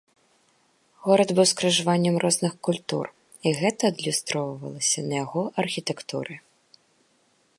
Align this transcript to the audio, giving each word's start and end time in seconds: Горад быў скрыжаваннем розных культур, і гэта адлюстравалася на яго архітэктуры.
Горад 1.07 1.29
быў 1.39 1.45
скрыжаваннем 1.51 2.15
розных 2.23 2.53
культур, 2.69 3.05
і 3.49 3.53
гэта 3.61 3.81
адлюстравалася 3.93 4.99
на 5.11 5.15
яго 5.25 5.41
архітэктуры. 5.65 6.33